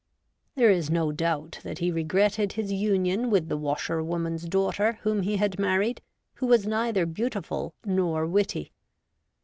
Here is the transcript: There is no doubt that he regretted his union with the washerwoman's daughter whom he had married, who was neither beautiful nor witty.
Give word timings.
There 0.55 0.71
is 0.71 0.89
no 0.89 1.11
doubt 1.11 1.59
that 1.61 1.77
he 1.77 1.91
regretted 1.91 2.53
his 2.53 2.73
union 2.73 3.29
with 3.29 3.49
the 3.49 3.55
washerwoman's 3.55 4.45
daughter 4.45 4.93
whom 5.03 5.21
he 5.21 5.37
had 5.37 5.59
married, 5.59 6.01
who 6.33 6.47
was 6.47 6.65
neither 6.65 7.05
beautiful 7.05 7.75
nor 7.85 8.25
witty. 8.25 8.71